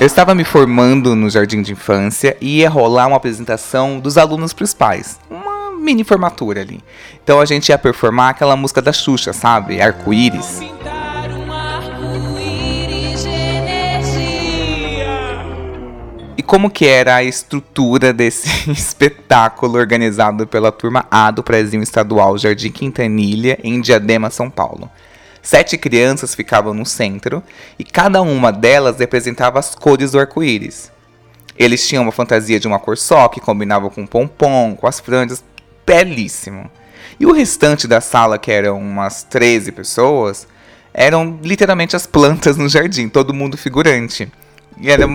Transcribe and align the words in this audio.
Eu 0.00 0.06
estava 0.06 0.32
me 0.32 0.44
formando 0.44 1.16
no 1.16 1.28
jardim 1.28 1.60
de 1.60 1.72
infância 1.72 2.36
e 2.40 2.58
ia 2.58 2.70
rolar 2.70 3.08
uma 3.08 3.16
apresentação 3.16 3.98
dos 3.98 4.16
alunos 4.16 4.52
para 4.52 4.62
os 4.62 4.72
pais. 4.72 5.18
Uma 5.28 5.72
mini 5.72 6.04
formatura 6.04 6.60
ali. 6.60 6.80
Então 7.24 7.40
a 7.40 7.44
gente 7.44 7.70
ia 7.70 7.78
performar 7.78 8.30
aquela 8.30 8.54
música 8.54 8.80
da 8.80 8.92
Xuxa, 8.92 9.32
sabe? 9.32 9.80
Arco-íris. 9.80 10.60
E 16.36 16.42
como 16.44 16.70
que 16.70 16.86
era 16.86 17.16
a 17.16 17.24
estrutura 17.24 18.12
desse 18.12 18.70
espetáculo 18.70 19.76
organizado 19.76 20.46
pela 20.46 20.70
turma 20.70 21.06
A 21.10 21.32
do 21.32 21.42
Prezinho 21.42 21.82
Estadual 21.82 22.38
Jardim 22.38 22.70
Quintanilha, 22.70 23.58
em 23.64 23.80
Diadema, 23.80 24.30
São 24.30 24.48
Paulo? 24.48 24.88
Sete 25.42 25.78
crianças 25.78 26.34
ficavam 26.34 26.74
no 26.74 26.84
centro 26.84 27.42
e 27.78 27.84
cada 27.84 28.20
uma 28.22 28.52
delas 28.52 28.98
representava 28.98 29.58
as 29.58 29.74
cores 29.74 30.12
do 30.12 30.18
arco-íris. 30.18 30.90
Eles 31.56 31.86
tinham 31.86 32.04
uma 32.04 32.12
fantasia 32.12 32.60
de 32.60 32.68
uma 32.68 32.78
cor 32.78 32.96
só, 32.96 33.28
que 33.28 33.40
combinava 33.40 33.90
com 33.90 34.04
o 34.04 34.08
pompom, 34.08 34.76
com 34.76 34.86
as 34.86 35.00
franjas, 35.00 35.42
belíssimo. 35.84 36.70
E 37.18 37.26
o 37.26 37.32
restante 37.32 37.88
da 37.88 38.00
sala, 38.00 38.38
que 38.38 38.52
eram 38.52 38.78
umas 38.78 39.24
13 39.24 39.72
pessoas, 39.72 40.46
eram 40.94 41.38
literalmente 41.42 41.96
as 41.96 42.06
plantas 42.06 42.56
no 42.56 42.68
jardim, 42.68 43.08
todo 43.08 43.34
mundo 43.34 43.56
figurante. 43.56 44.30
E 44.80 44.90
era 44.90 45.08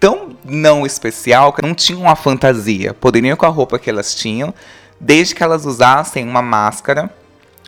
tão 0.00 0.36
não 0.44 0.86
especial 0.86 1.52
que 1.52 1.62
não 1.62 1.74
tinham 1.74 2.02
uma 2.02 2.16
fantasia. 2.16 2.94
Poderiam 2.94 3.36
com 3.36 3.46
a 3.46 3.50
roupa 3.50 3.78
que 3.78 3.90
elas 3.90 4.14
tinham, 4.14 4.54
desde 4.98 5.34
que 5.34 5.42
elas 5.42 5.66
usassem 5.66 6.26
uma 6.26 6.40
máscara 6.40 7.10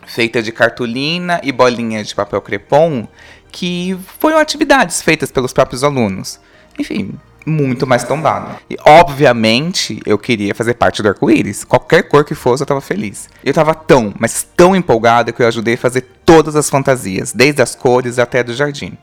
feita 0.05 0.41
de 0.41 0.51
cartolina 0.51 1.39
e 1.43 1.51
bolinhas 1.51 2.07
de 2.07 2.15
papel 2.15 2.41
crepom, 2.41 3.07
que 3.51 3.97
foram 4.19 4.37
atividades 4.37 5.01
feitas 5.01 5.31
pelos 5.31 5.53
próprios 5.53 5.83
alunos. 5.83 6.39
Enfim, 6.77 7.13
muito 7.45 7.85
mais 7.85 8.03
tombado. 8.03 8.57
E, 8.69 8.75
obviamente, 8.85 10.01
eu 10.05 10.17
queria 10.17 10.55
fazer 10.55 10.73
parte 10.73 11.01
do 11.01 11.07
arco-íris. 11.07 11.63
Qualquer 11.63 12.03
cor 12.03 12.25
que 12.25 12.35
fosse, 12.35 12.63
eu 12.63 12.65
estava 12.65 12.81
feliz. 12.81 13.29
Eu 13.43 13.51
estava 13.51 13.73
tão, 13.73 14.13
mas 14.19 14.47
tão 14.55 14.75
empolgado 14.75 15.31
que 15.31 15.41
eu 15.41 15.47
ajudei 15.47 15.75
a 15.75 15.77
fazer 15.77 16.05
todas 16.25 16.55
as 16.55 16.69
fantasias, 16.69 17.31
desde 17.31 17.61
as 17.61 17.75
cores 17.75 18.19
até 18.19 18.43
do 18.43 18.53
jardim. 18.53 18.97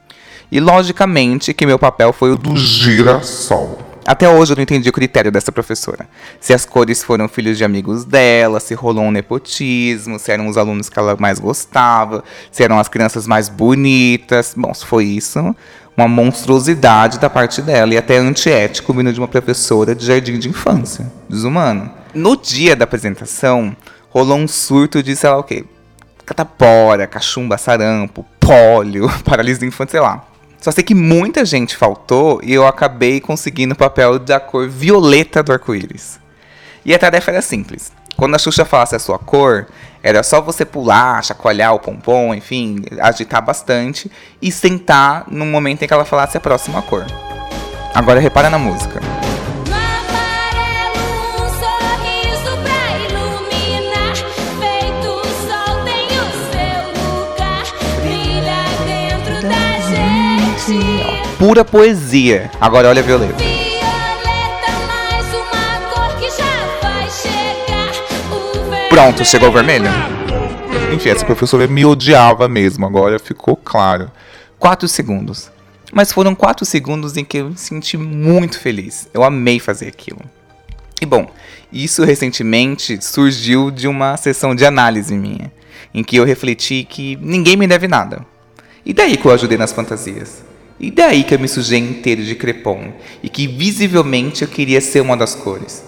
E 0.51 0.61
logicamente 0.61 1.55
que 1.55 1.65
meu 1.65 1.79
papel 1.79 2.13
foi 2.13 2.33
o 2.33 2.37
do 2.37 2.57
girassol. 2.57 3.92
Até 4.05 4.29
hoje 4.29 4.53
eu 4.53 4.57
não 4.57 4.63
entendi 4.63 4.89
o 4.89 4.93
critério 4.93 5.31
dessa 5.31 5.53
professora. 5.53 6.09
Se 6.41 6.53
as 6.53 6.65
cores 6.65 7.05
foram 7.05 7.29
filhos 7.29 7.57
de 7.57 7.65
amigos 7.65 8.05
dela, 8.05 8.59
se 8.59 8.75
rolou 8.75 9.05
um 9.05 9.11
nepotismo, 9.13 10.19
se 10.19 10.33
eram 10.33 10.49
os 10.49 10.57
alunos 10.57 10.89
que 10.89 10.99
ela 10.99 11.17
mais 11.19 11.39
gostava, 11.39 12.25
se 12.51 12.65
eram 12.65 12.79
as 12.79 12.89
crianças 12.89 13.27
mais 13.27 13.49
bonitas. 13.49 14.55
Bom, 14.57 14.75
se 14.75 14.85
foi 14.85 15.05
isso, 15.05 15.55
uma 15.97 16.09
monstruosidade 16.09 17.21
da 17.21 17.31
parte 17.31 17.63
dela 17.63 17.95
e 17.95 17.97
até 17.97 18.17
antiético 18.17 18.93
vindo 18.93 19.13
de 19.13 19.21
uma 19.21 19.29
professora 19.29 19.95
de 19.95 20.05
jardim 20.05 20.39
de 20.39 20.49
infância. 20.49 21.11
Desumano. 21.29 21.91
No 22.13 22.37
dia 22.37 22.75
da 22.75 22.85
apresentação, 22.85 23.77
rolou 24.11 24.37
um 24.37 24.49
surto 24.49 25.03
de, 25.03 25.15
sei 25.15 25.31
lá 25.31 25.39
o 25.39 25.45
quê, 25.45 25.65
catapora, 26.27 27.07
cachumba, 27.07 27.57
sarampo, 27.57 28.27
pólio, 28.41 29.09
paralisia 29.25 29.67
infantil, 29.67 29.93
sei 29.93 30.01
lá. 30.01 30.32
Só 30.63 30.71
sei 30.71 30.85
que 30.85 30.95
muita 30.95 31.45
gente 31.45 31.77
faltou 31.77 32.41
e 32.41 32.55
eu 32.55 32.65
acabei 32.65 33.21
conseguindo 33.21 33.75
o 33.75 33.77
papel 33.77 34.17
da 34.17 34.39
cor 34.39 34.69
violeta 34.69 35.43
do 35.43 35.53
arco-íris. 35.53 36.21
E 36.85 36.95
a 36.95 36.99
tarefa 37.01 37.33
era 37.33 37.43
simples. 37.43 37.91
Quando 38.17 38.37
a 38.37 38.39
Xuxa 38.39 38.65
falasse 38.65 38.95
a 38.95 39.01
sua 39.01 39.19
cor, 39.19 39.67
era 40.05 40.23
só 40.23 40.41
você 40.41 40.65
pular, 40.65 41.25
chacoalhar 41.25 41.75
o 41.75 41.81
pompom, 41.81 42.33
enfim, 42.33 42.77
agitar 43.01 43.45
bastante 43.45 44.09
e 44.41 44.53
sentar 44.53 45.25
no 45.27 45.45
momento 45.45 45.83
em 45.83 45.89
que 45.89 45.93
ela 45.93 46.05
falasse 46.05 46.37
a 46.37 46.41
próxima 46.41 46.81
cor. 46.81 47.07
Agora 47.93 48.21
repara 48.21 48.49
na 48.49 48.59
música. 48.59 49.01
Pura 61.43 61.65
poesia. 61.65 62.49
Agora 62.61 62.89
olha 62.89 63.03
a 63.03 63.05
Violeta. 63.05 63.35
Pronto, 68.89 69.25
chegou 69.25 69.49
o 69.49 69.53
vermelho? 69.53 69.91
Enfim, 70.95 71.09
essa 71.09 71.27
professora 71.27 71.67
me 71.67 71.85
odiava 71.85 72.49
mesmo, 72.49 72.87
agora 72.87 73.19
ficou 73.19 73.57
claro. 73.57 74.09
Quatro 74.57 74.87
segundos. 74.87 75.51
Mas 75.93 76.13
foram 76.13 76.33
quatro 76.33 76.65
segundos 76.65 77.17
em 77.17 77.25
que 77.25 77.39
eu 77.39 77.51
me 77.51 77.59
senti 77.59 77.97
muito 77.97 78.61
feliz. 78.61 79.09
Eu 79.13 79.25
amei 79.25 79.59
fazer 79.59 79.89
aquilo. 79.89 80.21
E 81.01 81.05
bom, 81.05 81.29
isso 81.73 82.05
recentemente 82.05 83.05
surgiu 83.05 83.73
de 83.73 83.89
uma 83.89 84.17
sessão 84.17 84.55
de 84.55 84.65
análise 84.65 85.13
minha, 85.13 85.51
em 85.93 86.05
que 86.05 86.15
eu 86.15 86.25
refleti 86.25 86.87
que 86.89 87.19
ninguém 87.21 87.57
me 87.57 87.67
deve 87.67 87.89
nada. 87.89 88.25
E 88.87 88.93
daí 88.93 89.17
que 89.17 89.27
eu 89.27 89.33
ajudei 89.33 89.59
nas 89.59 89.73
fantasias? 89.73 90.52
E 90.79 90.91
daí 90.91 91.25
que 91.25 91.35
eu 91.35 91.39
me 91.39 91.49
sujei 91.49 91.79
inteiro 91.79 92.25
de 92.25 92.35
crepom 92.35 92.93
e 93.23 93.29
que 93.29 93.47
visivelmente 93.47 94.43
eu 94.43 94.49
queria 94.49 94.81
ser 94.81 95.01
uma 95.01 95.17
das 95.17 95.35
cores. 95.35 95.85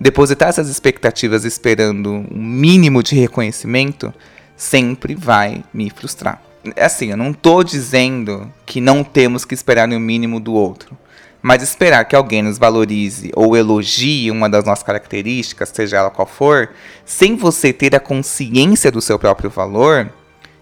Depositar 0.00 0.48
essas 0.48 0.68
expectativas 0.68 1.44
esperando 1.44 2.10
um 2.12 2.42
mínimo 2.42 3.02
de 3.02 3.14
reconhecimento 3.14 4.12
sempre 4.56 5.14
vai 5.14 5.64
me 5.72 5.88
frustrar. 5.90 6.42
É 6.76 6.84
assim, 6.84 7.10
eu 7.10 7.16
não 7.16 7.30
estou 7.30 7.62
dizendo 7.62 8.50
que 8.64 8.80
não 8.80 9.04
temos 9.04 9.44
que 9.44 9.54
esperar 9.54 9.88
o 9.88 10.00
mínimo 10.00 10.40
do 10.40 10.54
outro, 10.54 10.96
mas 11.42 11.62
esperar 11.62 12.06
que 12.06 12.16
alguém 12.16 12.42
nos 12.42 12.56
valorize 12.56 13.30
ou 13.36 13.54
elogie 13.54 14.30
uma 14.30 14.48
das 14.48 14.64
nossas 14.64 14.82
características, 14.82 15.68
seja 15.68 15.98
ela 15.98 16.10
qual 16.10 16.26
for, 16.26 16.70
sem 17.04 17.36
você 17.36 17.72
ter 17.72 17.94
a 17.94 18.00
consciência 18.00 18.90
do 18.90 19.02
seu 19.02 19.18
próprio 19.18 19.50
valor, 19.50 20.10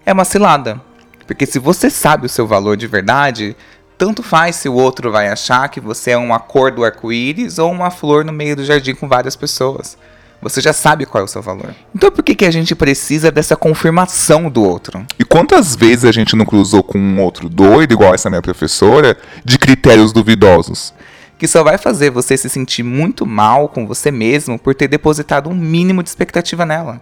é 0.05 0.11
uma 0.11 0.25
cilada. 0.25 0.81
Porque 1.25 1.45
se 1.45 1.59
você 1.59 1.89
sabe 1.89 2.25
o 2.25 2.29
seu 2.29 2.45
valor 2.45 2.77
de 2.77 2.87
verdade, 2.87 3.55
tanto 3.97 4.21
faz 4.21 4.57
se 4.57 4.67
o 4.67 4.73
outro 4.73 5.11
vai 5.11 5.29
achar 5.29 5.69
que 5.69 5.79
você 5.79 6.11
é 6.11 6.17
uma 6.17 6.39
cor 6.39 6.71
do 6.71 6.83
arco-íris 6.83 7.59
ou 7.59 7.71
uma 7.71 7.89
flor 7.91 8.25
no 8.25 8.33
meio 8.33 8.55
do 8.55 8.65
jardim 8.65 8.93
com 8.93 9.07
várias 9.07 9.35
pessoas. 9.35 9.97
Você 10.41 10.59
já 10.59 10.73
sabe 10.73 11.05
qual 11.05 11.21
é 11.21 11.25
o 11.25 11.27
seu 11.27 11.41
valor. 11.41 11.73
Então 11.95 12.11
por 12.11 12.21
que, 12.21 12.35
que 12.35 12.45
a 12.45 12.51
gente 12.51 12.75
precisa 12.75 13.31
dessa 13.31 13.55
confirmação 13.55 14.49
do 14.49 14.61
outro? 14.61 15.05
E 15.17 15.23
quantas 15.23 15.73
vezes 15.73 16.03
a 16.03 16.11
gente 16.11 16.35
não 16.35 16.45
cruzou 16.45 16.83
com 16.83 16.99
um 16.99 17.21
outro 17.21 17.47
doido, 17.47 17.93
igual 17.93 18.13
essa 18.13 18.29
minha 18.29 18.41
professora, 18.41 19.17
de 19.45 19.57
critérios 19.57 20.11
duvidosos? 20.11 20.93
Que 21.39 21.47
só 21.47 21.63
vai 21.63 21.77
fazer 21.77 22.09
você 22.09 22.35
se 22.35 22.49
sentir 22.49 22.83
muito 22.83 23.25
mal 23.25 23.69
com 23.69 23.87
você 23.87 24.11
mesmo 24.11 24.59
por 24.59 24.75
ter 24.75 24.89
depositado 24.89 25.49
um 25.49 25.55
mínimo 25.55 26.03
de 26.03 26.09
expectativa 26.09 26.65
nela. 26.65 27.01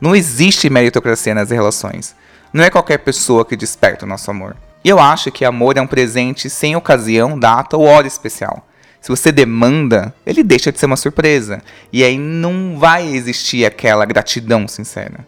Não 0.00 0.16
existe 0.16 0.70
meritocracia 0.70 1.34
nas 1.34 1.50
relações. 1.50 2.14
Não 2.52 2.64
é 2.64 2.70
qualquer 2.70 2.98
pessoa 2.98 3.44
que 3.44 3.56
desperta 3.56 4.04
o 4.04 4.08
nosso 4.08 4.30
amor. 4.30 4.56
E 4.84 4.88
eu 4.88 4.98
acho 4.98 5.30
que 5.30 5.44
amor 5.44 5.76
é 5.76 5.80
um 5.80 5.86
presente 5.86 6.48
sem 6.48 6.76
ocasião, 6.76 7.38
data 7.38 7.76
ou 7.76 7.84
hora 7.84 8.06
especial. 8.06 8.66
Se 9.00 9.08
você 9.08 9.30
demanda, 9.30 10.14
ele 10.26 10.42
deixa 10.42 10.72
de 10.72 10.78
ser 10.78 10.86
uma 10.86 10.96
surpresa. 10.96 11.62
E 11.92 12.02
aí 12.02 12.18
não 12.18 12.78
vai 12.78 13.06
existir 13.06 13.64
aquela 13.64 14.04
gratidão 14.04 14.66
sincera. 14.66 15.26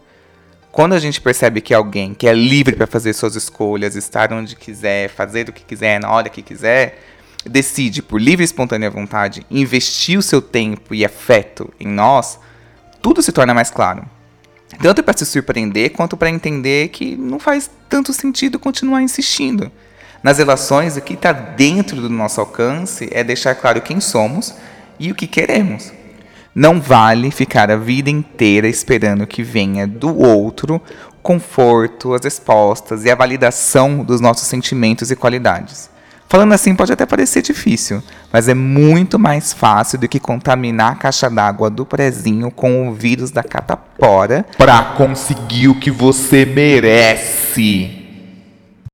Quando 0.73 0.95
a 0.95 0.99
gente 0.99 1.21
percebe 1.21 1.61
que 1.61 1.75
alguém 1.75 2.15
que 2.15 2.29
é 2.29 2.33
livre 2.33 2.77
para 2.77 2.87
fazer 2.87 3.13
suas 3.13 3.35
escolhas, 3.35 3.97
estar 3.97 4.33
onde 4.33 4.55
quiser, 4.55 5.09
fazer 5.09 5.49
o 5.49 5.53
que 5.53 5.65
quiser, 5.65 6.01
na 6.01 6.11
hora 6.11 6.29
que 6.29 6.43
quiser, 6.43 7.03
decide 7.45 8.03
por 8.03 8.21
livre 8.21 8.45
e 8.45 8.47
espontânea 8.47 8.91
vontade 8.91 9.45
investir 9.51 10.19
o 10.19 10.23
seu 10.23 10.41
tempo 10.41 10.95
e 10.95 11.05
afeto 11.05 11.73
em 11.81 11.89
nós, 11.89 12.39
tudo 13.03 13.23
se 13.23 13.33
torna 13.33 13.53
mais 13.53 13.71
claro. 13.71 14.05
Tanto 14.79 15.03
para 15.03 15.17
se 15.17 15.27
surpreender 15.27 15.91
quanto 15.91 16.17
para 16.17 16.31
entender 16.31 16.89
que 16.89 17.17
não 17.17 17.39
faz 17.39 17.71
tanto 17.89 18.13
sentido 18.13 18.59
continuar 18.59 19.03
insistindo. 19.03 19.71
Nas 20.23 20.39
relações, 20.39 20.97
o 20.97 21.01
que 21.01 21.15
está 21.15 21.33
dentro 21.33 22.01
do 22.01 22.09
nosso 22.09 22.41
alcance 22.41 23.09
é 23.11 23.25
deixar 23.25 23.55
claro 23.55 23.81
quem 23.81 24.01
somos 24.01 24.55
e 24.99 25.11
o 25.11 25.15
que 25.15 25.27
queremos. 25.27 25.93
Não 26.55 26.81
vale 26.81 27.31
ficar 27.31 27.71
a 27.71 27.77
vida 27.77 28.11
inteira 28.11 28.69
esperando 28.69 29.27
que 29.27 29.43
venha 29.43 29.87
do 29.87 30.17
outro 30.17 30.81
o 31.15 31.23
conforto, 31.23 32.13
as 32.13 32.25
respostas 32.25 33.05
e 33.05 33.11
a 33.11 33.15
validação 33.15 34.05
dos 34.05 34.21
nossos 34.21 34.49
sentimentos 34.49 35.11
e 35.11 35.17
qualidades. 35.17 35.89
Falando 36.31 36.53
assim 36.53 36.77
pode 36.77 36.93
até 36.93 37.05
parecer 37.05 37.43
difícil, 37.43 38.01
mas 38.33 38.47
é 38.47 38.55
muito 38.55 39.19
mais 39.19 39.53
fácil 39.53 39.99
do 39.99 40.09
que 40.09 40.21
contaminar 40.21 40.93
a 40.93 40.95
caixa 40.95 41.29
d'água 41.29 41.69
do 41.69 41.85
prezinho 41.85 42.53
com 42.53 42.89
o 42.89 42.95
vírus 42.95 43.33
da 43.33 43.43
catapora 43.43 44.47
para 44.57 44.81
conseguir 44.97 45.67
o 45.67 45.75
que 45.75 45.91
você 45.91 46.47
merece. 46.47 48.00